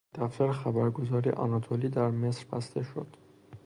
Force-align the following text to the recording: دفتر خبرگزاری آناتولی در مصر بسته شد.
دفتر 0.15 0.51
خبرگزاری 0.51 1.29
آناتولی 1.29 1.89
در 1.89 2.09
مصر 2.09 2.45
بسته 2.53 2.83
شد. 2.83 3.15